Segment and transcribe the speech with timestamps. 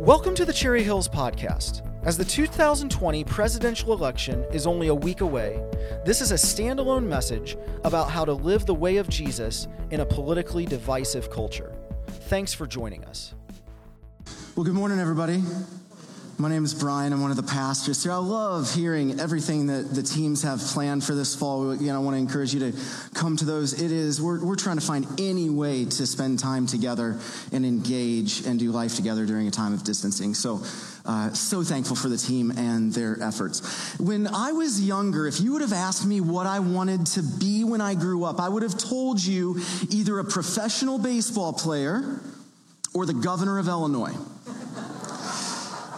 [0.00, 1.82] Welcome to the Cherry Hills Podcast.
[2.04, 5.60] As the 2020 presidential election is only a week away,
[6.04, 10.06] this is a standalone message about how to live the way of Jesus in a
[10.06, 11.74] politically divisive culture.
[12.06, 13.34] Thanks for joining us.
[14.54, 15.42] Well, good morning, everybody.
[16.40, 17.12] My name is Brian.
[17.12, 18.12] I'm one of the pastors here.
[18.12, 21.72] I love hearing everything that the teams have planned for this fall.
[21.72, 22.78] Again, I want to encourage you to
[23.12, 23.72] come to those.
[23.72, 27.18] It is, we're, we're trying to find any way to spend time together
[27.50, 30.32] and engage and do life together during a time of distancing.
[30.32, 30.62] So,
[31.04, 33.98] uh, so thankful for the team and their efforts.
[33.98, 37.64] When I was younger, if you would have asked me what I wanted to be
[37.64, 39.60] when I grew up, I would have told you
[39.90, 42.20] either a professional baseball player
[42.94, 44.14] or the governor of Illinois.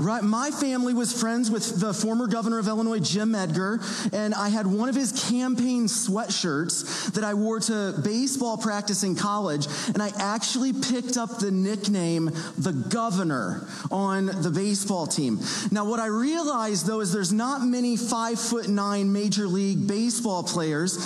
[0.00, 3.80] Right, my family was friends with the former governor of Illinois, Jim Edgar,
[4.14, 9.14] and I had one of his campaign sweatshirts that I wore to baseball practice in
[9.14, 15.38] college, and I actually picked up the nickname the governor on the baseball team.
[15.70, 20.42] Now, what I realized though is there's not many five foot nine major league baseball
[20.42, 20.96] players.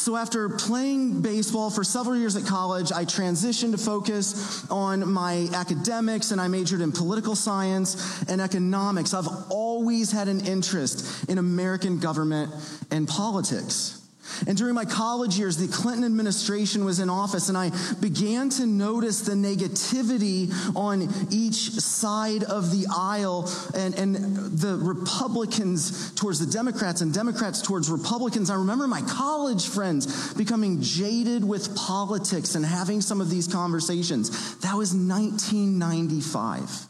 [0.00, 5.46] So after playing baseball for several years at college, I transitioned to focus on my
[5.52, 9.12] academics and I majored in political science and economics.
[9.12, 12.50] I've always had an interest in American government
[12.90, 13.99] and politics.
[14.46, 18.66] And during my college years, the Clinton administration was in office, and I began to
[18.66, 24.16] notice the negativity on each side of the aisle, and, and
[24.58, 28.50] the Republicans towards the Democrats, and Democrats towards Republicans.
[28.50, 34.56] I remember my college friends becoming jaded with politics and having some of these conversations.
[34.58, 36.86] That was 1995.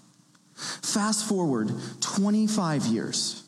[0.83, 3.42] Fast forward 25 years,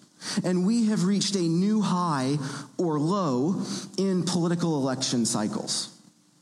[0.45, 2.39] and we have reached a new high
[2.79, 3.63] or low
[3.99, 5.89] in political election cycles.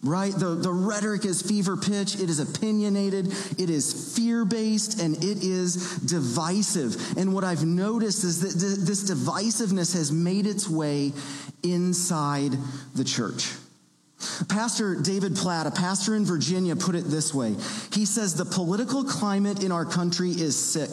[0.02, 0.32] Right?
[0.32, 3.26] The, the rhetoric is fever pitch, it is opinionated,
[3.58, 7.18] it is fear based, and it is divisive.
[7.18, 11.12] And what I've noticed is that this divisiveness has made its way
[11.62, 12.52] inside
[12.94, 13.52] the church.
[14.48, 17.54] Pastor David Platt, a pastor in Virginia, put it this way.
[17.92, 20.90] He says, The political climate in our country is sick.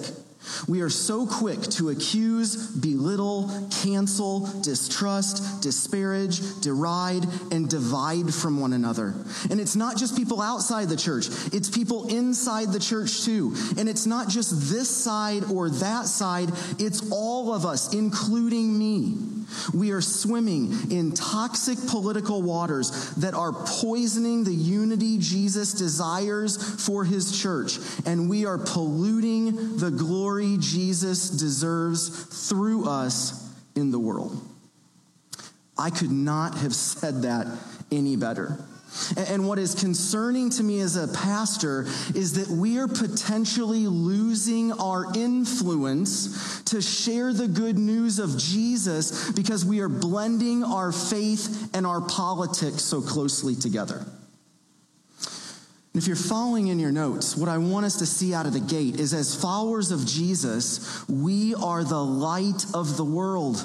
[0.67, 3.49] We are so quick to accuse, belittle,
[3.83, 9.13] cancel, distrust, disparage, deride, and divide from one another.
[9.49, 13.55] And it's not just people outside the church, it's people inside the church too.
[13.77, 19.36] And it's not just this side or that side, it's all of us, including me.
[19.73, 27.03] We are swimming in toxic political waters that are poisoning the unity Jesus desires for
[27.03, 27.79] his church.
[28.05, 34.41] And we are polluting the glory Jesus deserves through us in the world.
[35.77, 37.47] I could not have said that
[37.91, 38.57] any better.
[39.15, 41.85] And what is concerning to me as a pastor
[42.15, 49.31] is that we are potentially losing our influence to share the good news of Jesus
[49.31, 54.05] because we are blending our faith and our politics so closely together.
[55.93, 58.59] if you're following in your notes, what I want us to see out of the
[58.59, 63.63] gate is as followers of Jesus, we are the light of the world.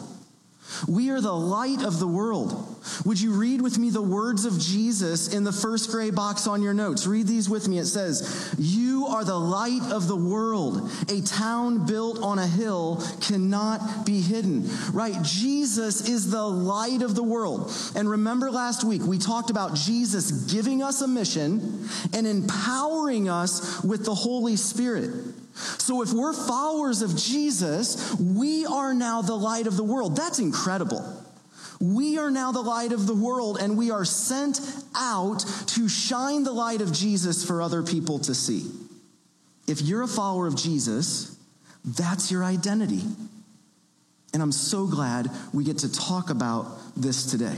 [0.89, 2.69] We are the light of the world.
[3.05, 6.63] Would you read with me the words of Jesus in the first gray box on
[6.63, 7.07] your notes?
[7.07, 7.79] Read these with me.
[7.79, 10.91] It says, You are the light of the world.
[11.09, 14.69] A town built on a hill cannot be hidden.
[14.93, 15.21] Right?
[15.23, 17.73] Jesus is the light of the world.
[17.95, 23.83] And remember last week, we talked about Jesus giving us a mission and empowering us
[23.85, 25.13] with the Holy Spirit.
[25.55, 30.17] So if we're followers of Jesus, we are now the light of the world.
[30.17, 31.23] That's incredible.
[31.81, 34.61] We are now the light of the world, and we are sent
[34.95, 38.71] out to shine the light of Jesus for other people to see.
[39.67, 41.37] If you're a follower of Jesus,
[41.85, 43.03] that's your identity.
[44.33, 47.57] And I'm so glad we get to talk about this today.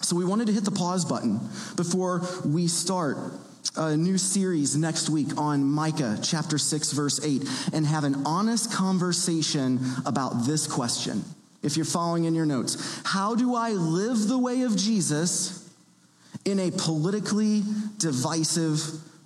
[0.00, 1.40] So, we wanted to hit the pause button
[1.76, 3.18] before we start
[3.76, 7.42] a new series next week on Micah chapter 6, verse 8,
[7.72, 11.24] and have an honest conversation about this question.
[11.62, 15.68] If you're following in your notes, how do I live the way of Jesus
[16.44, 17.62] in a politically
[17.98, 18.80] divisive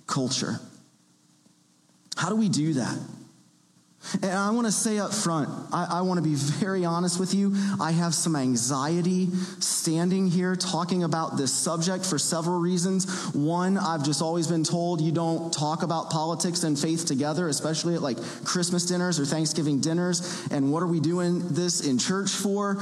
[0.07, 0.59] culture?
[2.17, 2.97] How do we do that?
[4.21, 7.33] And I want to say up front, I, I, want to be very honest with
[7.33, 7.53] you.
[7.79, 9.29] I have some anxiety
[9.59, 13.33] standing here talking about this subject for several reasons.
[13.33, 17.95] One, I've just always been told you don't talk about politics and faith together, especially
[17.95, 20.47] at like Christmas dinners or Thanksgiving dinners.
[20.51, 22.81] And what are we doing this in church for?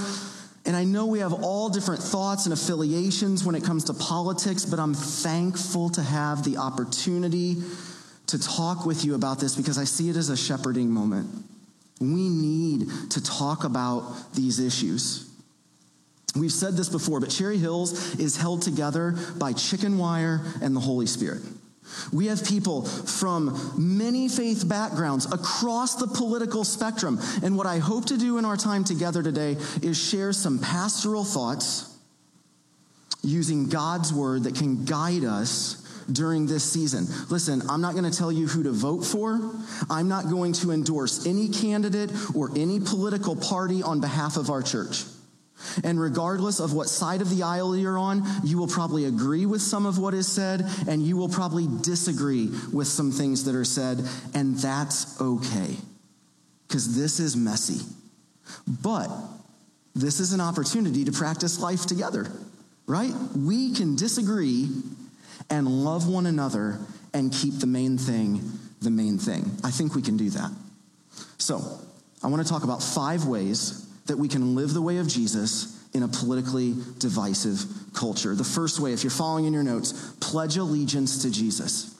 [0.65, 4.65] And I know we have all different thoughts and affiliations when it comes to politics,
[4.65, 7.57] but I'm thankful to have the opportunity
[8.31, 11.29] to talk with you about this because I see it as a shepherding moment.
[11.99, 15.29] We need to talk about these issues.
[16.35, 20.79] We've said this before, but Cherry Hills is held together by chicken wire and the
[20.79, 21.41] Holy Spirit.
[22.13, 27.19] We have people from many faith backgrounds across the political spectrum.
[27.43, 31.25] And what I hope to do in our time together today is share some pastoral
[31.25, 31.93] thoughts
[33.23, 35.77] using God's word that can guide us
[36.11, 37.07] during this season.
[37.29, 39.39] Listen, I'm not going to tell you who to vote for.
[39.89, 44.61] I'm not going to endorse any candidate or any political party on behalf of our
[44.61, 45.03] church.
[45.83, 49.61] And regardless of what side of the aisle you're on, you will probably agree with
[49.61, 53.65] some of what is said, and you will probably disagree with some things that are
[53.65, 54.03] said,
[54.33, 55.75] and that's okay.
[56.67, 57.85] Because this is messy.
[58.67, 59.09] But
[59.93, 62.31] this is an opportunity to practice life together,
[62.87, 63.13] right?
[63.35, 64.69] We can disagree
[65.51, 66.79] and love one another
[67.13, 68.41] and keep the main thing
[68.81, 69.49] the main thing.
[69.63, 70.51] I think we can do that.
[71.37, 71.61] So,
[72.23, 75.79] I want to talk about five ways that we can live the way of Jesus
[75.93, 77.63] in a politically divisive
[77.93, 78.35] culture.
[78.35, 81.95] The first way, if you're following in your notes, pledge allegiance to Jesus.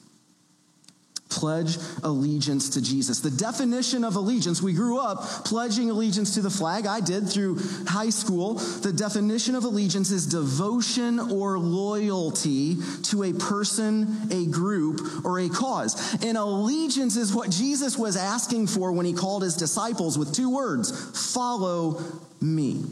[1.32, 3.20] Pledge allegiance to Jesus.
[3.20, 6.86] The definition of allegiance, we grew up pledging allegiance to the flag.
[6.86, 8.56] I did through high school.
[8.56, 15.50] The definition of allegiance is devotion or loyalty to a person, a group, or a
[15.50, 16.22] cause.
[16.22, 20.54] And allegiance is what Jesus was asking for when he called his disciples with two
[20.54, 20.92] words
[21.34, 22.04] follow
[22.42, 22.84] me.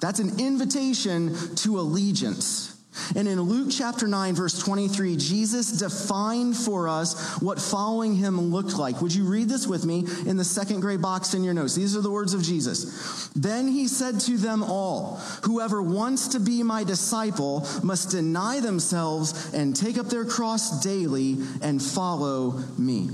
[0.00, 2.75] That's an invitation to allegiance.
[3.14, 8.76] And in Luke chapter 9, verse 23, Jesus defined for us what following him looked
[8.76, 9.00] like.
[9.00, 11.74] Would you read this with me in the second gray box in your notes?
[11.74, 13.28] These are the words of Jesus.
[13.34, 19.52] Then he said to them all, Whoever wants to be my disciple must deny themselves
[19.52, 23.10] and take up their cross daily and follow me.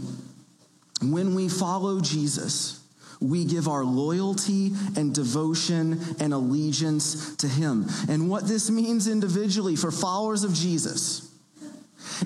[1.03, 2.82] When we follow Jesus,
[3.23, 7.87] we give our loyalty and devotion and allegiance to Him.
[8.09, 11.31] And what this means individually for followers of Jesus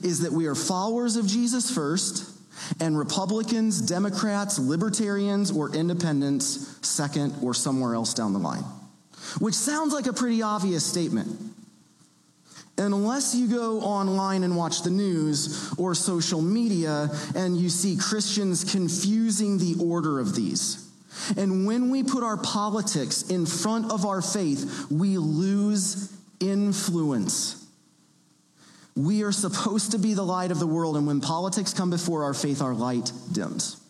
[0.02, 2.32] is that we are followers of Jesus first,
[2.80, 8.64] and Republicans, Democrats, Libertarians, or Independents second or somewhere else down the line.
[9.38, 11.28] Which sounds like a pretty obvious statement.
[12.78, 18.64] Unless you go online and watch the news or social media and you see Christians
[18.64, 20.85] confusing the order of these.
[21.36, 27.64] And when we put our politics in front of our faith, we lose influence.
[28.94, 32.24] We are supposed to be the light of the world, and when politics come before
[32.24, 33.80] our faith, our light dims.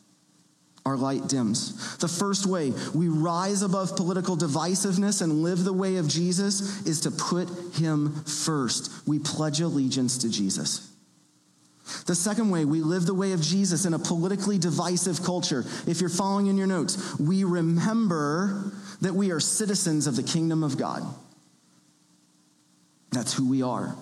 [0.85, 1.97] Our light dims.
[1.99, 7.01] The first way we rise above political divisiveness and live the way of Jesus is
[7.01, 8.91] to put him first.
[9.07, 10.93] We pledge allegiance to Jesus.
[12.07, 15.65] The second way, we live the way of Jesus in a politically divisive culture.
[15.87, 18.73] If you're following in your notes, we remember
[19.03, 21.03] that we are citizens of the kingdom of God.
[23.13, 23.95] That's who we are.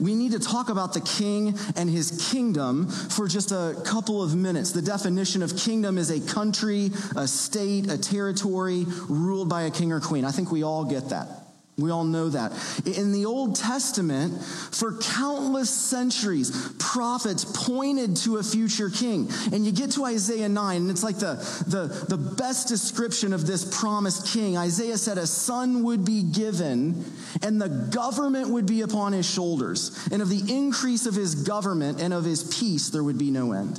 [0.00, 4.34] We need to talk about the king and his kingdom for just a couple of
[4.34, 4.72] minutes.
[4.72, 9.92] The definition of kingdom is a country, a state, a territory ruled by a king
[9.92, 10.24] or queen.
[10.24, 11.47] I think we all get that.
[11.78, 12.52] We all know that.
[12.84, 19.30] In the Old Testament, for countless centuries, prophets pointed to a future king.
[19.52, 21.34] And you get to Isaiah 9, and it's like the,
[21.68, 24.56] the, the best description of this promised king.
[24.56, 27.04] Isaiah said, A son would be given,
[27.42, 30.08] and the government would be upon his shoulders.
[30.10, 33.52] And of the increase of his government and of his peace, there would be no
[33.52, 33.78] end.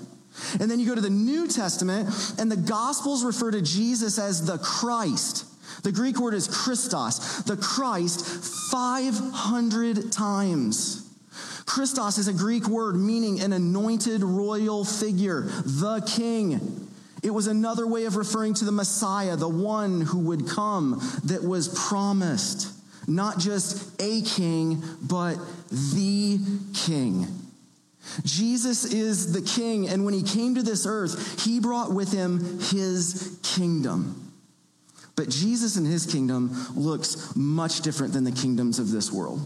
[0.57, 4.45] And then you go to the New Testament, and the Gospels refer to Jesus as
[4.45, 5.48] the Christ.
[5.83, 8.25] The Greek word is Christos, the Christ,
[8.71, 11.05] 500 times.
[11.65, 16.87] Christos is a Greek word meaning an anointed royal figure, the king.
[17.21, 21.43] It was another way of referring to the Messiah, the one who would come that
[21.43, 22.73] was promised.
[23.07, 25.35] Not just a king, but
[25.71, 26.39] the
[26.73, 27.27] king.
[28.23, 32.59] Jesus is the king, and when he came to this earth, he brought with him
[32.59, 34.28] his kingdom.
[35.19, 39.45] But Jesus and his kingdom looks much different than the kingdoms of this world.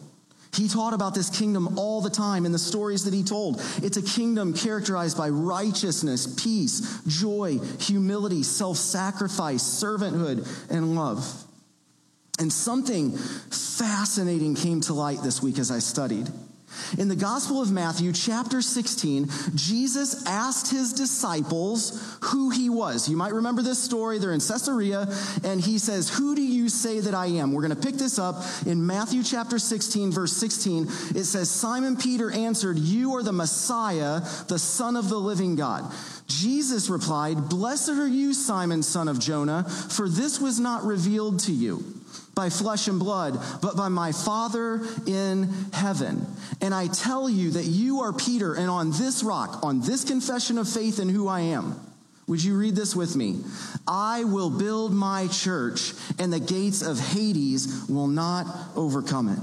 [0.53, 3.59] He taught about this kingdom all the time in the stories that he told.
[3.81, 11.43] It's a kingdom characterized by righteousness, peace, joy, humility, self sacrifice, servanthood, and love.
[12.37, 16.29] And something fascinating came to light this week as I studied.
[16.97, 23.09] In the Gospel of Matthew, chapter 16, Jesus asked his disciples who he was.
[23.09, 24.19] You might remember this story.
[24.19, 25.07] They're in Caesarea,
[25.43, 27.53] and he says, Who do you say that I am?
[27.53, 30.83] We're going to pick this up in Matthew chapter 16, verse 16.
[31.15, 35.91] It says, Simon Peter answered, You are the Messiah, the Son of the living God.
[36.27, 41.51] Jesus replied, Blessed are you, Simon, son of Jonah, for this was not revealed to
[41.51, 41.83] you
[42.35, 46.25] by flesh and blood, but by my Father in heaven.
[46.61, 50.57] And I tell you that you are Peter, and on this rock, on this confession
[50.57, 51.79] of faith in who I am,
[52.27, 53.41] would you read this with me?
[53.87, 59.39] I will build my church, and the gates of Hades will not overcome it.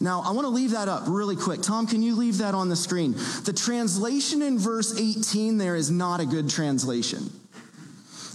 [0.00, 1.60] Now, I want to leave that up really quick.
[1.60, 3.12] Tom, can you leave that on the screen?
[3.44, 7.30] The translation in verse 18 there is not a good translation.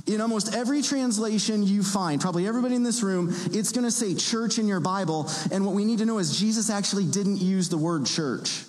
[0.08, 4.16] In almost every translation you find, probably everybody in this room, it's going to say
[4.16, 5.30] church in your Bible.
[5.52, 8.64] And what we need to know is Jesus actually didn't use the word church.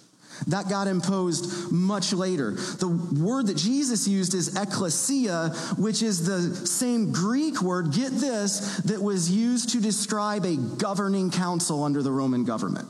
[0.46, 2.52] That got imposed much later.
[2.52, 8.78] The word that Jesus used is ecclesia, which is the same Greek word, get this,
[8.78, 12.88] that was used to describe a governing council under the Roman government.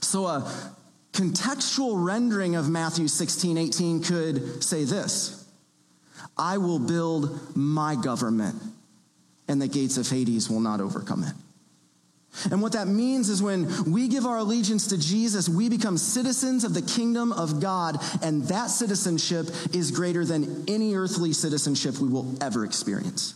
[0.00, 0.50] So a
[1.12, 5.43] contextual rendering of Matthew 16, 18 could say this
[6.36, 8.60] I will build my government,
[9.48, 11.34] and the gates of Hades will not overcome it.
[12.50, 16.64] And what that means is when we give our allegiance to Jesus, we become citizens
[16.64, 22.08] of the kingdom of God, and that citizenship is greater than any earthly citizenship we
[22.08, 23.34] will ever experience.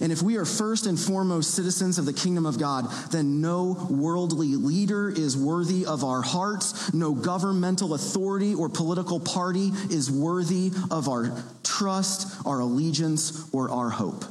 [0.00, 3.86] And if we are first and foremost citizens of the kingdom of God, then no
[3.90, 6.92] worldly leader is worthy of our hearts.
[6.94, 13.90] No governmental authority or political party is worthy of our trust, our allegiance, or our
[13.90, 14.24] hope.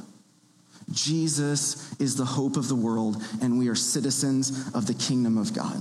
[0.90, 5.54] Jesus is the hope of the world, and we are citizens of the kingdom of
[5.54, 5.80] God.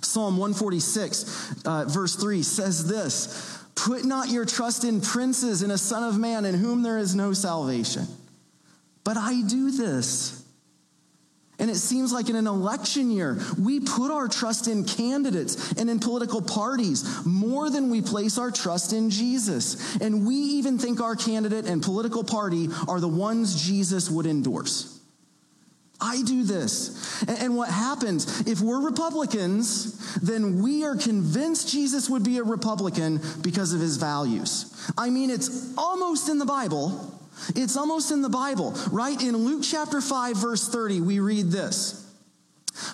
[0.00, 5.78] Psalm 146, uh, verse 3 says this Put not your trust in princes, in a
[5.78, 8.06] son of man, in whom there is no salvation.
[9.04, 10.40] But I do this.
[11.58, 15.88] And it seems like in an election year, we put our trust in candidates and
[15.88, 19.96] in political parties more than we place our trust in Jesus.
[20.00, 24.98] And we even think our candidate and political party are the ones Jesus would endorse.
[26.00, 27.22] I do this.
[27.28, 33.20] And what happens, if we're Republicans, then we are convinced Jesus would be a Republican
[33.42, 34.70] because of his values.
[34.98, 37.14] I mean, it's almost in the Bible
[37.54, 39.20] it's almost in the Bible, right?
[39.22, 42.00] In Luke chapter 5, verse 30, we read this.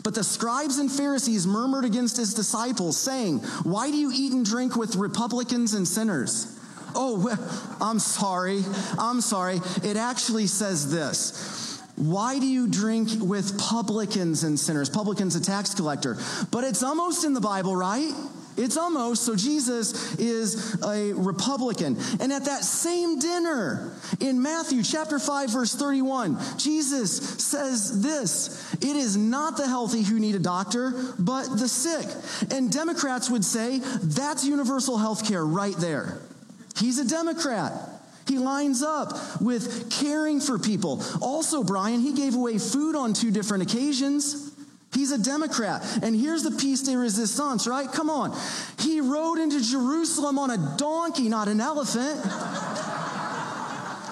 [0.04, 4.44] But the scribes and Pharisees murmured against his disciples, saying, Why do you eat and
[4.44, 6.58] drink with republicans and sinners?
[6.94, 8.62] Oh, I'm sorry.
[8.98, 9.60] I'm sorry.
[9.82, 11.80] It actually says this.
[11.96, 14.88] Why do you drink with publicans and sinners?
[14.88, 16.16] Publicans, a tax collector.
[16.50, 18.12] But it's almost in the Bible, right?
[18.60, 21.96] It's almost, so Jesus is a Republican.
[22.20, 28.96] And at that same dinner in Matthew chapter 5, verse 31, Jesus says this It
[28.96, 32.06] is not the healthy who need a doctor, but the sick.
[32.52, 36.20] And Democrats would say that's universal health care right there.
[36.76, 37.72] He's a Democrat.
[38.28, 41.02] He lines up with caring for people.
[41.20, 44.49] Also, Brian, he gave away food on two different occasions.
[44.92, 45.84] He's a Democrat.
[46.02, 47.90] And here's the piece de resistance, right?
[47.90, 48.36] Come on.
[48.80, 52.20] He rode into Jerusalem on a donkey, not an elephant.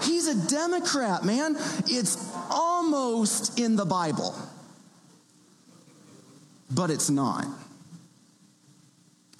[0.05, 1.57] He's a Democrat, man.
[1.87, 4.35] It's almost in the Bible,
[6.71, 7.47] but it's not.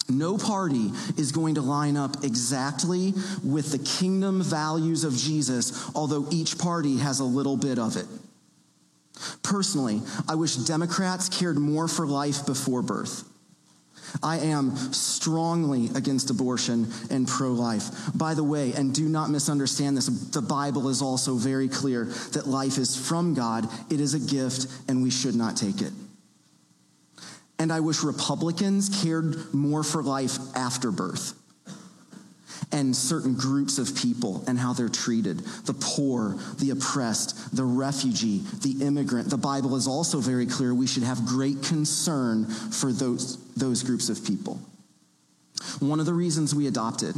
[0.09, 6.27] No party is going to line up exactly with the kingdom values of Jesus, although
[6.31, 8.07] each party has a little bit of it.
[9.43, 13.23] Personally, I wish Democrats cared more for life before birth.
[14.23, 17.89] I am strongly against abortion and pro life.
[18.15, 22.47] By the way, and do not misunderstand this, the Bible is also very clear that
[22.47, 25.93] life is from God, it is a gift, and we should not take it.
[27.59, 31.38] And I wish Republicans cared more for life after birth
[32.71, 38.43] and certain groups of people and how they're treated the poor, the oppressed, the refugee,
[38.61, 39.29] the immigrant.
[39.29, 44.09] The Bible is also very clear we should have great concern for those, those groups
[44.09, 44.59] of people.
[45.79, 47.15] One of the reasons we adopted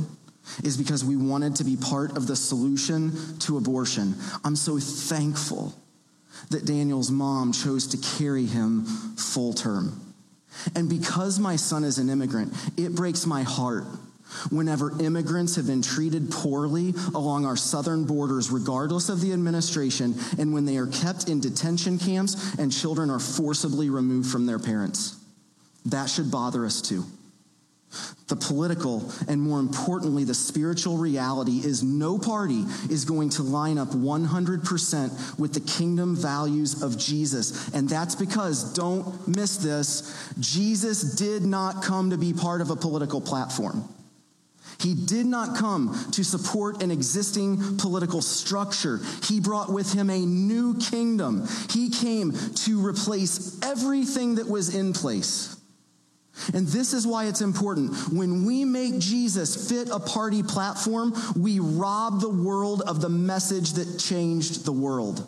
[0.64, 4.16] is because we wanted to be part of the solution to abortion.
[4.44, 5.74] I'm so thankful
[6.50, 10.00] that Daniel's mom chose to carry him full term.
[10.76, 13.86] And because my son is an immigrant, it breaks my heart
[14.50, 20.54] Whenever immigrants have been treated poorly along our southern borders, regardless of the administration, and
[20.54, 25.18] when they are kept in detention camps and children are forcibly removed from their parents.
[25.86, 27.06] That should bother us too.
[28.30, 33.78] The political and more importantly, the spiritual reality is no party is going to line
[33.78, 37.68] up 100% with the kingdom values of Jesus.
[37.74, 42.76] And that's because, don't miss this, Jesus did not come to be part of a
[42.78, 43.84] political platform.
[44.82, 49.00] He did not come to support an existing political structure.
[49.24, 51.48] He brought with him a new kingdom.
[51.70, 55.56] He came to replace everything that was in place.
[56.54, 57.94] And this is why it's important.
[58.12, 63.74] When we make Jesus fit a party platform, we rob the world of the message
[63.74, 65.28] that changed the world.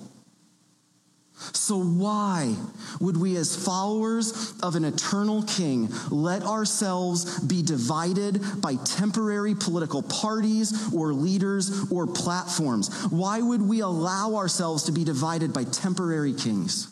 [1.51, 2.55] So, why
[2.99, 10.03] would we, as followers of an eternal king, let ourselves be divided by temporary political
[10.03, 12.93] parties or leaders or platforms?
[13.11, 16.89] Why would we allow ourselves to be divided by temporary kings?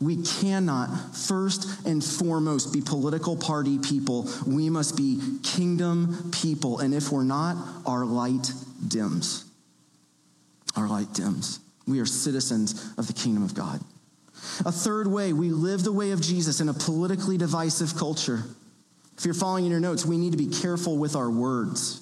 [0.00, 4.28] We cannot, first and foremost, be political party people.
[4.46, 6.78] We must be kingdom people.
[6.78, 8.50] And if we're not, our light
[8.86, 9.44] dims.
[10.74, 11.60] Our light dims.
[11.86, 13.80] We are citizens of the kingdom of God.
[14.64, 18.44] A third way, we live the way of Jesus in a politically divisive culture.
[19.18, 22.00] If you're following in your notes, we need to be careful with our words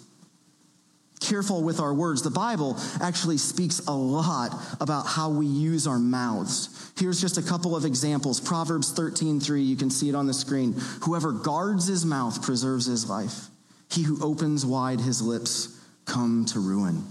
[1.20, 2.22] careful with our words.
[2.22, 6.92] The Bible actually speaks a lot about how we use our mouths.
[6.96, 8.40] Here's just a couple of examples.
[8.40, 10.72] Proverbs 13:3, you can see it on the screen.
[11.02, 13.50] Whoever guards his mouth preserves his life.
[13.90, 15.68] He who opens wide his lips
[16.04, 17.04] come to ruin.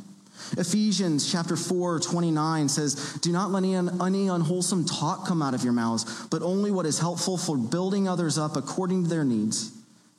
[0.57, 5.73] Ephesians chapter 4, 29 says, Do not let any, unwholesome talk come out of your
[5.73, 9.71] mouths, but only what is helpful for building others up according to their needs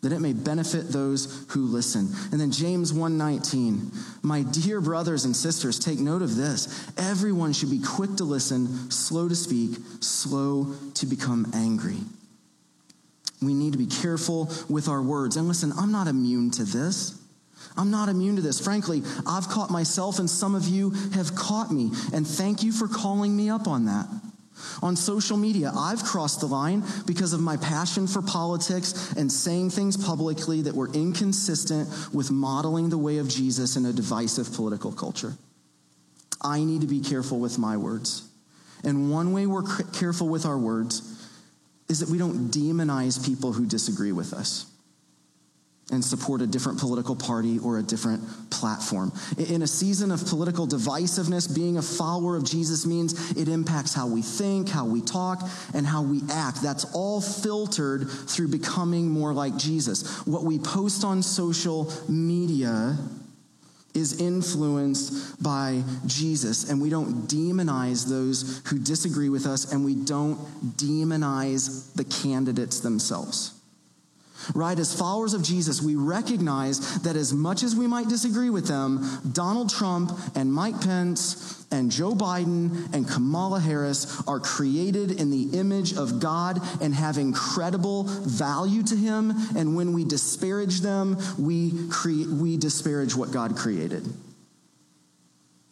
[0.03, 2.09] that it may benefit those who listen.
[2.31, 3.91] And then James 1:19,
[4.23, 6.69] my dear brothers and sisters, take note of this.
[6.97, 11.99] Everyone should be quick to listen, slow to speak, slow to become angry.
[13.43, 15.37] We need to be careful with our words.
[15.37, 17.15] And listen, I'm not immune to this.
[17.77, 18.61] I'm not immune to this.
[18.61, 21.93] Frankly, I've caught myself and some of you have caught me.
[22.13, 24.07] And thank you for calling me up on that.
[24.83, 29.71] On social media, I've crossed the line because of my passion for politics and saying
[29.71, 34.93] things publicly that were inconsistent with modeling the way of Jesus in a divisive political
[34.93, 35.35] culture.
[36.43, 38.29] I need to be careful with my words.
[38.85, 41.03] And one way we're careful with our words
[41.89, 44.68] is that we don't demonize people who disagree with us
[45.91, 49.13] and support a different political party or a different platform.
[49.39, 54.07] In a season of political divisiveness, being a follower of Jesus means it impacts how
[54.07, 55.43] we think, how we talk,
[55.75, 56.63] and how we act.
[56.63, 60.27] That's all filtered through becoming more like Jesus.
[60.27, 62.99] What we post on social media
[63.95, 69.95] is influenced by Jesus, and we don't demonize those who disagree with us, and we
[69.95, 70.39] don't
[70.77, 73.58] demonize the candidates themselves
[74.55, 74.79] right?
[74.79, 79.21] As followers of Jesus, we recognize that as much as we might disagree with them,
[79.33, 85.59] Donald Trump and Mike Pence and Joe Biden and Kamala Harris are created in the
[85.59, 89.33] image of God and have incredible value to Him.
[89.57, 94.07] And when we disparage them, we, create, we disparage what God created.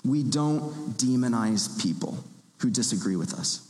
[0.05, 2.23] We don't demonize people
[2.59, 3.69] who disagree with us.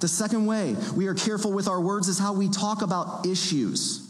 [0.00, 4.01] The second way we are careful with our words is how we talk about issues.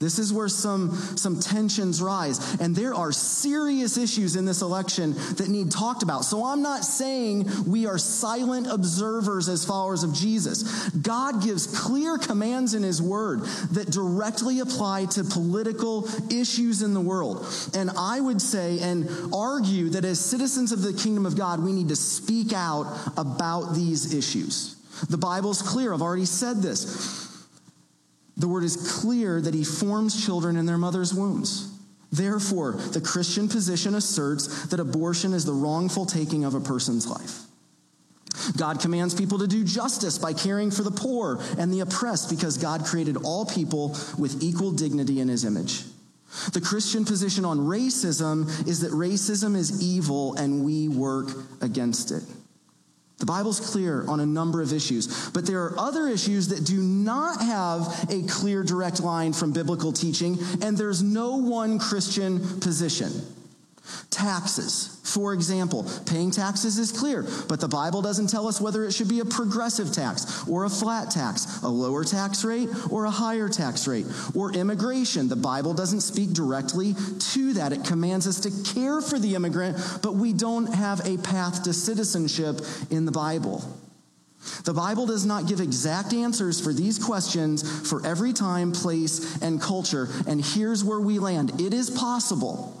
[0.00, 2.60] This is where some, some tensions rise.
[2.60, 6.24] And there are serious issues in this election that need talked about.
[6.24, 10.88] So I'm not saying we are silent observers as followers of Jesus.
[10.90, 13.40] God gives clear commands in His Word
[13.72, 17.44] that directly apply to political issues in the world.
[17.74, 21.72] And I would say and argue that as citizens of the kingdom of God, we
[21.72, 24.76] need to speak out about these issues.
[25.10, 25.92] The Bible's clear.
[25.92, 27.27] I've already said this
[28.38, 31.74] the word is clear that he forms children in their mother's wombs.
[32.10, 37.40] Therefore, the Christian position asserts that abortion is the wrongful taking of a person's life.
[38.56, 42.56] God commands people to do justice by caring for the poor and the oppressed because
[42.56, 45.82] God created all people with equal dignity in his image.
[46.52, 52.22] The Christian position on racism is that racism is evil and we work against it.
[53.18, 56.80] The Bible's clear on a number of issues, but there are other issues that do
[56.80, 63.10] not have a clear direct line from biblical teaching, and there's no one Christian position.
[64.10, 68.92] Taxes, for example, paying taxes is clear, but the Bible doesn't tell us whether it
[68.92, 73.10] should be a progressive tax or a flat tax, a lower tax rate or a
[73.10, 74.06] higher tax rate.
[74.34, 77.72] Or immigration, the Bible doesn't speak directly to that.
[77.72, 81.72] It commands us to care for the immigrant, but we don't have a path to
[81.72, 83.64] citizenship in the Bible.
[84.64, 89.60] The Bible does not give exact answers for these questions for every time, place, and
[89.60, 90.08] culture.
[90.26, 92.77] And here's where we land it is possible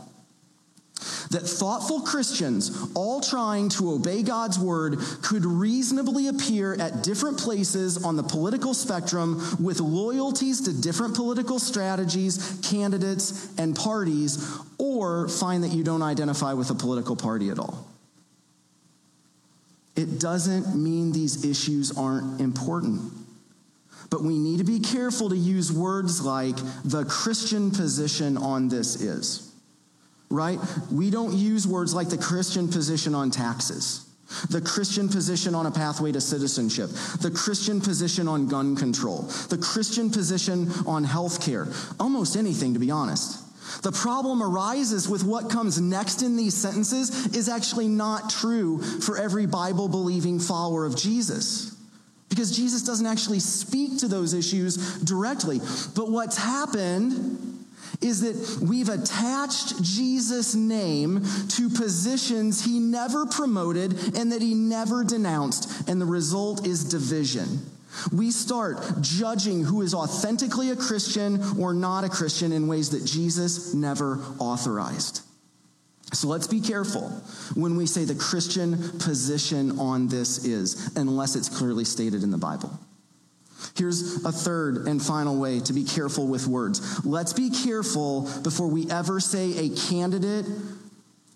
[1.30, 8.02] that thoughtful Christians, all trying to obey God's word, could reasonably appear at different places
[8.04, 15.64] on the political spectrum with loyalties to different political strategies, candidates, and parties, or find
[15.64, 17.86] that you don't identify with a political party at all.
[19.96, 23.12] It doesn't mean these issues aren't important.
[24.10, 29.02] But we need to be careful to use words like the Christian position on this
[29.02, 29.47] is
[30.30, 30.58] right?
[30.90, 34.06] We don't use words like the Christian position on taxes,
[34.50, 39.58] the Christian position on a pathway to citizenship, the Christian position on gun control, the
[39.58, 41.66] Christian position on health care,
[41.98, 43.44] almost anything, to be honest.
[43.82, 49.18] The problem arises with what comes next in these sentences is actually not true for
[49.18, 51.74] every Bible believing follower of Jesus.
[52.28, 55.60] Because Jesus doesn't actually speak to those issues directly.
[55.94, 57.47] But what's happened
[58.00, 65.02] is that we've attached Jesus' name to positions he never promoted and that he never
[65.02, 67.60] denounced, and the result is division.
[68.12, 73.04] We start judging who is authentically a Christian or not a Christian in ways that
[73.04, 75.22] Jesus never authorized.
[76.12, 77.08] So let's be careful
[77.54, 82.38] when we say the Christian position on this is, unless it's clearly stated in the
[82.38, 82.78] Bible.
[83.76, 87.04] Here's a third and final way to be careful with words.
[87.04, 90.46] Let's be careful before we ever say a candidate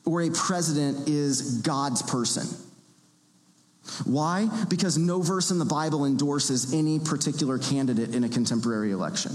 [0.04, 2.46] or a president is God's person.
[4.04, 4.48] Why?
[4.68, 9.32] Because no verse in the Bible endorses any particular candidate in a contemporary election.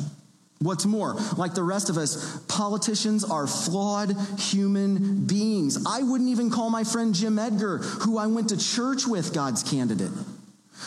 [0.59, 5.85] What's more, like the rest of us, politicians are flawed human beings.
[5.85, 9.61] I wouldn't even call my friend Jim Edgar, who I went to church with, God's
[9.61, 10.11] candidate.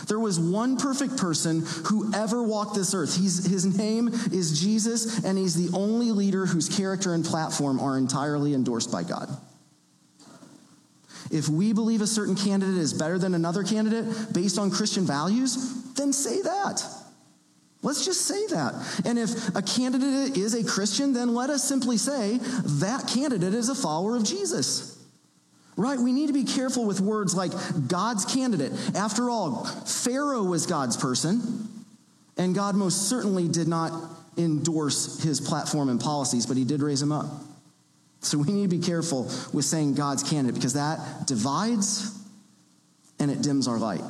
[0.08, 3.16] There was one perfect person who ever walked this earth.
[3.16, 7.98] He's, his name is Jesus, and he's the only leader whose character and platform are
[7.98, 9.28] entirely endorsed by God.
[11.30, 15.84] If we believe a certain candidate is better than another candidate based on Christian values,
[15.94, 16.84] then say that.
[17.82, 18.74] Let's just say that.
[19.06, 23.68] And if a candidate is a Christian, then let us simply say that candidate is
[23.68, 24.99] a follower of Jesus.
[25.80, 25.98] Right?
[25.98, 27.52] We need to be careful with words like
[27.88, 28.70] God's candidate.
[28.94, 31.70] After all, Pharaoh was God's person,
[32.36, 33.90] and God most certainly did not
[34.36, 37.24] endorse his platform and policies, but he did raise him up.
[38.20, 42.14] So we need to be careful with saying God's candidate because that divides
[43.18, 44.02] and it dims our light.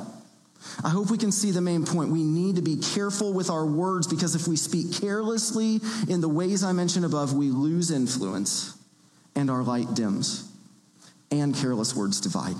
[0.83, 2.11] I hope we can see the main point.
[2.11, 5.79] We need to be careful with our words because if we speak carelessly
[6.09, 8.77] in the ways I mentioned above, we lose influence
[9.37, 10.50] and our light dims
[11.31, 12.55] and careless words divide.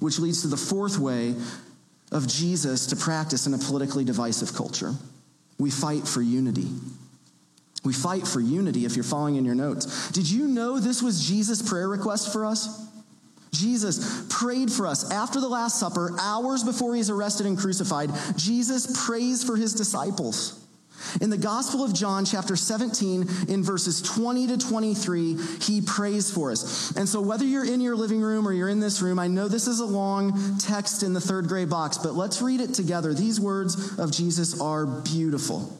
[0.00, 1.34] Which leads to the fourth way
[2.10, 4.94] of Jesus to practice in a politically divisive culture.
[5.58, 6.68] We fight for unity.
[7.84, 10.10] We fight for unity if you're following in your notes.
[10.10, 12.86] Did you know this was Jesus' prayer request for us?
[13.52, 18.10] Jesus prayed for us after the Last Supper, hours before he's arrested and crucified.
[18.36, 20.59] Jesus prays for his disciples.
[21.20, 26.50] In the Gospel of John, chapter 17, in verses 20 to 23, he prays for
[26.50, 26.94] us.
[26.96, 29.48] And so, whether you're in your living room or you're in this room, I know
[29.48, 33.14] this is a long text in the third grade box, but let's read it together.
[33.14, 35.79] These words of Jesus are beautiful.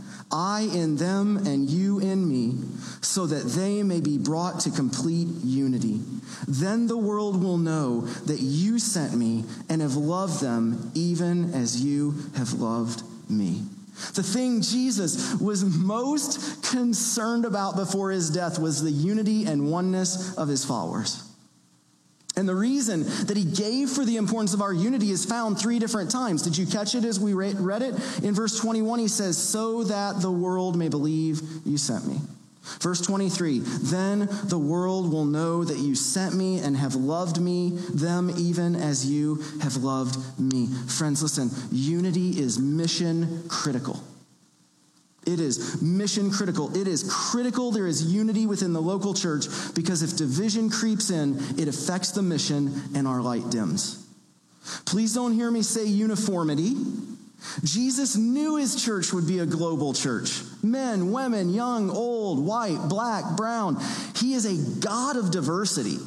[0.31, 2.57] I in them and you in me,
[3.01, 6.01] so that they may be brought to complete unity.
[6.47, 11.83] Then the world will know that you sent me and have loved them even as
[11.83, 13.63] you have loved me.
[14.13, 20.35] The thing Jesus was most concerned about before his death was the unity and oneness
[20.37, 21.30] of his followers.
[22.37, 25.79] And the reason that he gave for the importance of our unity is found three
[25.79, 26.41] different times.
[26.41, 28.23] Did you catch it as we read it?
[28.23, 32.17] In verse 21, he says, So that the world may believe you sent me.
[32.79, 37.71] Verse 23, then the world will know that you sent me and have loved me,
[37.93, 40.67] them even as you have loved me.
[40.87, 44.01] Friends, listen, unity is mission critical.
[45.25, 46.75] It is mission critical.
[46.75, 51.37] It is critical there is unity within the local church because if division creeps in,
[51.59, 54.07] it affects the mission and our light dims.
[54.85, 56.75] Please don't hear me say uniformity.
[57.63, 60.41] Jesus knew his church would be a global church.
[60.63, 63.77] Men, women, young, old, white, black, brown.
[64.15, 65.97] He is a God of diversity.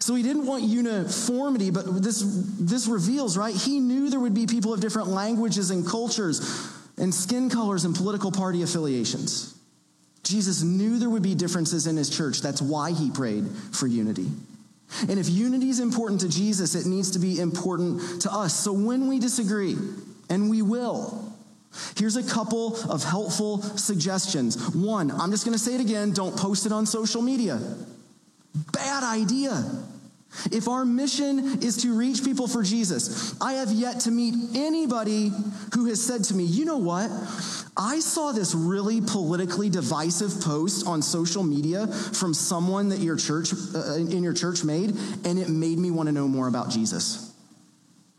[0.00, 2.22] So he didn't want uniformity, but this,
[2.58, 3.54] this reveals, right?
[3.54, 6.40] He knew there would be people of different languages and cultures
[6.98, 9.54] and skin colors and political party affiliations.
[10.22, 12.40] Jesus knew there would be differences in his church.
[12.40, 14.26] That's why he prayed for unity.
[15.08, 18.58] And if unity is important to Jesus, it needs to be important to us.
[18.58, 19.76] So when we disagree,
[20.28, 21.32] and we will,
[21.96, 24.74] here's a couple of helpful suggestions.
[24.74, 27.60] One, I'm just going to say it again don't post it on social media.
[28.72, 29.64] Bad idea.
[30.52, 35.32] If our mission is to reach people for Jesus, I have yet to meet anybody
[35.74, 37.10] who has said to me, you know what?
[37.76, 43.52] I saw this really politically divisive post on social media from someone that your church
[43.74, 44.90] uh, in your church made
[45.24, 47.32] and it made me want to know more about Jesus.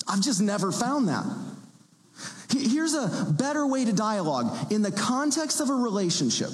[0.07, 1.25] I've just never found that.
[2.49, 6.49] Here's a better way to dialogue in the context of a relationship.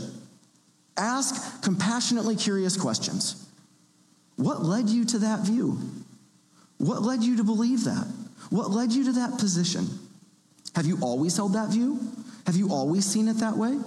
[0.97, 3.42] Ask compassionately curious questions.
[4.35, 5.79] What led you to that view?
[6.77, 8.07] What led you to believe that?
[8.49, 9.87] What led you to that position?
[10.75, 11.99] Have you always held that view?
[12.45, 13.79] Have you always seen it that way?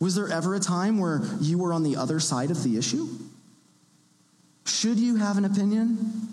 [0.00, 3.08] Was there ever a time where you were on the other side of the issue?
[4.64, 6.28] Should you have an opinion?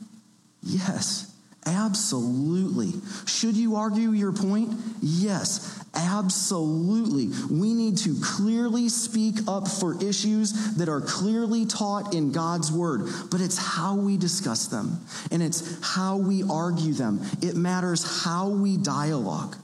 [0.61, 1.34] Yes.
[1.65, 2.93] Absolutely.
[3.25, 4.71] Should you argue your point?
[5.01, 7.29] Yes, absolutely.
[7.49, 13.09] We need to clearly speak up for issues that are clearly taught in God's word,
[13.31, 14.99] but it's how we discuss them
[15.31, 17.21] and it's how we argue them.
[17.41, 19.55] It matters how we dialogue.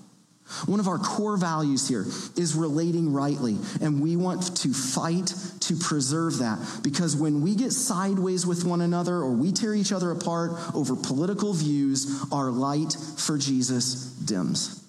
[0.66, 5.76] One of our core values here is relating rightly, and we want to fight to
[5.76, 10.12] preserve that because when we get sideways with one another or we tear each other
[10.12, 14.84] apart over political views, our light for Jesus dims.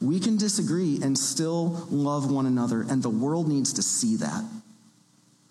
[0.00, 4.44] We can disagree and still love one another, and the world needs to see that.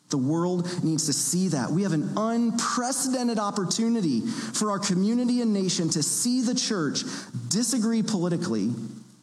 [0.09, 1.71] The world needs to see that.
[1.71, 7.03] We have an unprecedented opportunity for our community and nation to see the church
[7.49, 8.71] disagree politically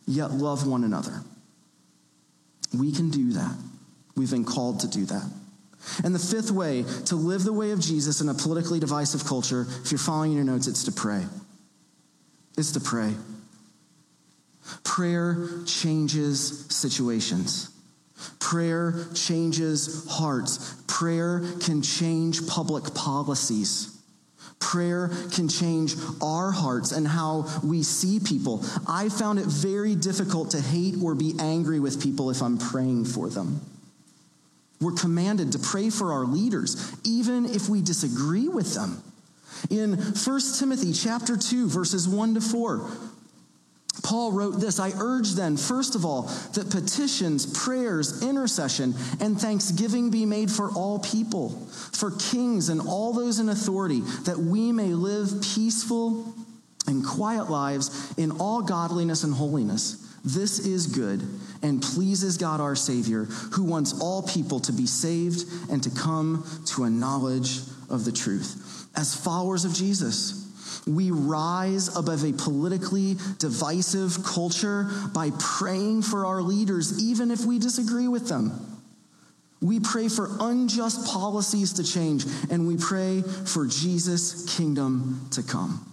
[0.07, 1.23] yet love one another.
[2.77, 3.57] We can do that.
[4.17, 5.31] We've been called to do that.
[6.05, 9.67] And the fifth way to live the way of Jesus in a politically divisive culture,
[9.83, 11.25] if you're following your notes, it's to pray.
[12.57, 13.15] It's to pray.
[14.85, 17.71] Prayer changes situations.
[18.38, 20.77] Prayer changes hearts.
[20.87, 23.91] Prayer can change public policies.
[24.62, 28.64] Prayer can change our hearts and how we see people.
[28.87, 33.07] I found it very difficult to hate or be angry with people if I'm praying
[33.07, 33.61] for them.
[34.81, 39.03] We're commanded to pray for our leaders, even if we disagree with them.
[39.68, 42.90] In 1 Timothy chapter 2, verses 1 to 4,
[44.03, 46.23] Paul wrote this I urge then, first of all,
[46.55, 51.51] that petitions, prayers, intercession, and thanksgiving be made for all people,
[51.93, 56.35] for kings and all those in authority, that we may live peaceful
[56.87, 59.99] and quiet lives in all godliness and holiness.
[60.25, 61.23] This is good
[61.62, 66.45] and pleases God our Savior, who wants all people to be saved and to come
[66.67, 68.88] to a knowledge of the truth.
[68.97, 70.41] As followers of Jesus,
[70.87, 77.59] we rise above a politically divisive culture by praying for our leaders, even if we
[77.59, 78.53] disagree with them.
[79.61, 85.87] We pray for unjust policies to change, and we pray for Jesus' kingdom to come.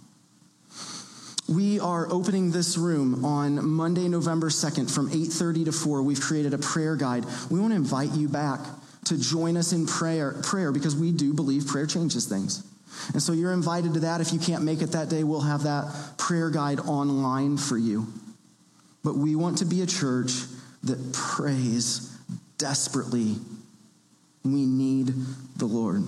[1.48, 6.02] We are opening this room on Monday, November 2nd from 8:30 to 4.
[6.02, 7.26] We've created a prayer guide.
[7.48, 8.60] We want to invite you back
[9.04, 12.62] to join us in prayer, prayer because we do believe prayer changes things.
[13.12, 14.20] And so you're invited to that.
[14.20, 18.06] If you can't make it that day, we'll have that prayer guide online for you.
[19.02, 20.32] But we want to be a church
[20.82, 22.16] that prays
[22.58, 23.36] desperately.
[24.44, 25.12] We need
[25.56, 26.04] the Lord.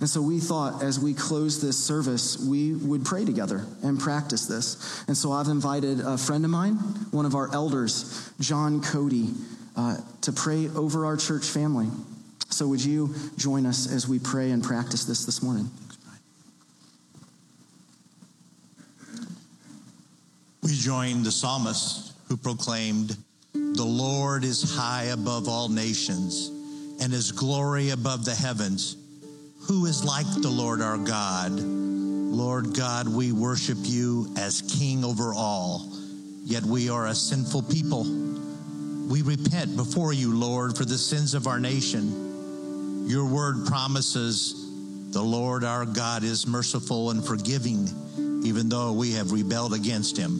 [0.00, 4.46] And so we thought as we close this service, we would pray together and practice
[4.46, 5.04] this.
[5.06, 6.74] And so I've invited a friend of mine,
[7.10, 9.30] one of our elders, John Cody,
[9.76, 11.88] uh, to pray over our church family.
[12.50, 15.70] So would you join us as we pray and practice this this morning?
[20.62, 23.16] We join the psalmist who proclaimed,
[23.54, 26.48] The Lord is high above all nations,
[27.00, 28.96] and his glory above the heavens.
[29.62, 31.52] Who is like the Lord our God?
[31.52, 35.88] Lord God, we worship you as King over all,
[36.44, 38.04] yet we are a sinful people.
[39.08, 42.29] We repent before you, Lord, for the sins of our nation.
[43.10, 44.54] Your word promises
[45.10, 47.88] the Lord our God is merciful and forgiving,
[48.44, 50.36] even though we have rebelled against him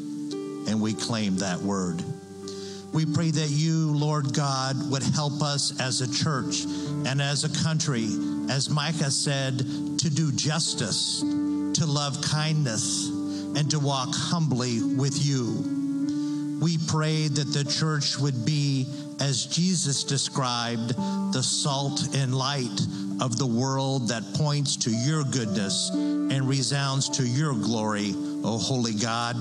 [0.69, 2.01] and we claim that word.
[2.93, 6.63] We pray that you, Lord God, would help us as a church
[7.07, 8.07] and as a country,
[8.49, 16.61] as Micah said, to do justice, to love kindness, and to walk humbly with you.
[16.63, 18.87] We pray that the church would be,
[19.19, 20.95] as Jesus described,
[21.33, 22.81] the salt and light
[23.21, 28.13] of the world that points to your goodness and resounds to your glory,
[28.45, 29.37] O holy God.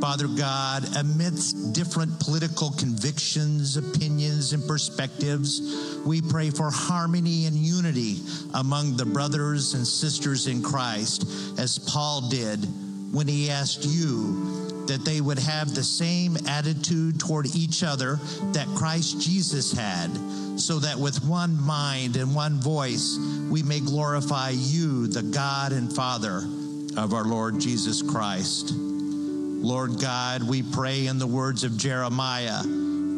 [0.00, 5.60] Father God, amidst different political convictions, opinions, and perspectives,
[6.06, 8.20] we pray for harmony and unity
[8.54, 11.26] among the brothers and sisters in Christ,
[11.58, 12.66] as Paul did
[13.12, 18.18] when he asked you that they would have the same attitude toward each other
[18.52, 20.08] that Christ Jesus had,
[20.60, 23.18] so that with one mind and one voice
[23.50, 26.44] we may glorify you, the God and Father
[26.96, 28.72] of our Lord Jesus Christ.
[28.74, 32.62] Lord God, we pray in the words of Jeremiah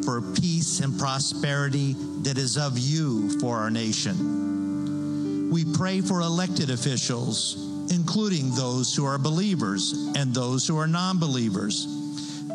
[0.03, 5.49] for peace and prosperity that is of you for our nation.
[5.51, 7.55] We pray for elected officials,
[7.91, 11.87] including those who are believers and those who are non believers,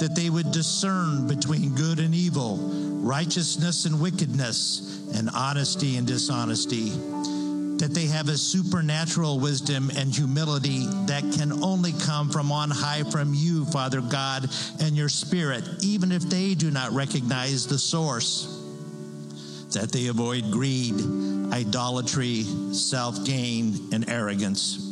[0.01, 2.59] that they would discern between good and evil,
[3.03, 6.93] righteousness and wickedness, and honesty and dishonesty
[7.79, 13.05] that they have a supernatural wisdom and humility that can only come from on high
[13.05, 18.55] from you, Father God, and your Spirit, even if they do not recognize the source.
[19.75, 20.95] That they avoid greed,
[21.53, 24.85] idolatry, self gain, and arrogance.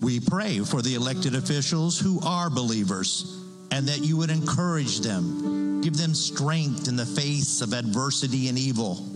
[0.00, 3.36] We pray for the elected officials who are believers
[3.70, 8.58] and that you would encourage them, give them strength in the face of adversity and
[8.58, 9.08] evil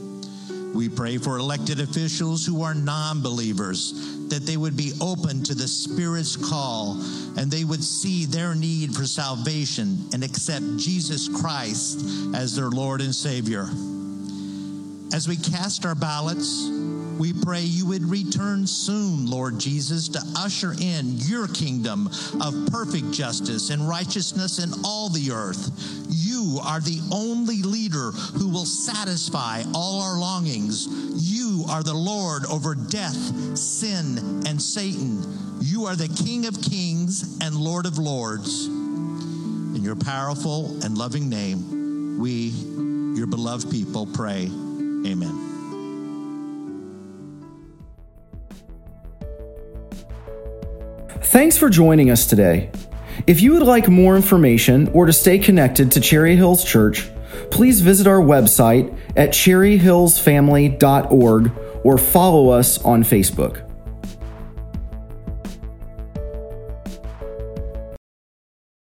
[0.74, 3.92] we pray for elected officials who are non believers,
[4.28, 6.94] that they would be open to the Spirit's call
[7.36, 12.00] and they would see their need for salvation and accept Jesus Christ
[12.34, 13.68] as their Lord and Savior.
[15.14, 16.70] As we cast our ballots,
[17.18, 22.08] we pray you would return soon, Lord Jesus, to usher in your kingdom
[22.40, 25.70] of perfect justice and righteousness in all the earth.
[26.42, 30.88] You are the only leader who will satisfy all our longings.
[31.14, 35.22] You are the Lord over death, sin, and Satan.
[35.60, 38.66] You are the King of kings and Lord of lords.
[38.66, 42.48] In your powerful and loving name, we,
[43.16, 44.50] your beloved people, pray.
[45.06, 45.48] Amen.
[51.22, 52.70] Thanks for joining us today.
[53.26, 57.08] If you would like more information or to stay connected to Cherry Hills Church,
[57.50, 61.52] please visit our website at cherryhillsfamily.org
[61.84, 63.66] or follow us on Facebook.